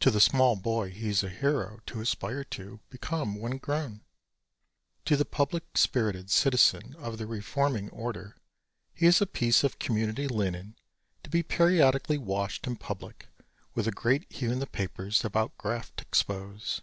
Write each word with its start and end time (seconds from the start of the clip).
To 0.00 0.10
the 0.10 0.20
small 0.20 0.56
boy 0.56 0.90
he 0.90 1.08
is 1.10 1.22
a 1.22 1.28
hero 1.28 1.78
to 1.86 2.00
aspire 2.00 2.42
to 2.42 2.80
become 2.90 3.36
when 3.36 3.58
grown. 3.58 4.00
To 5.04 5.14
the 5.16 5.24
public 5.24 5.78
spirited 5.78 6.28
citizen 6.28 6.96
of 6.96 7.18
the 7.18 7.26
reforming 7.28 7.88
order 7.90 8.36
he 8.92 9.06
is 9.06 9.20
a 9.20 9.26
piece 9.26 9.62
of 9.62 9.78
community 9.78 10.26
linen 10.26 10.74
to 11.22 11.30
be 11.30 11.44
periodically 11.44 12.18
washed 12.18 12.66
in 12.66 12.74
public 12.74 13.28
with 13.74 13.86
a 13.86 13.92
great 13.92 14.26
hue 14.32 14.50
in 14.50 14.58
the 14.58 14.66
papers 14.66 15.24
about 15.24 15.56
graft 15.56 16.00
expose. 16.02 16.80